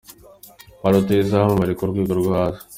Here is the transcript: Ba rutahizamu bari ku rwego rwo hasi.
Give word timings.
Ba 0.81 0.89
rutahizamu 0.93 1.53
bari 1.59 1.73
ku 1.77 1.89
rwego 1.89 2.11
rwo 2.19 2.29
hasi. 2.37 2.63